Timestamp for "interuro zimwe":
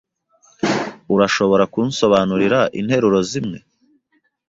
2.79-3.57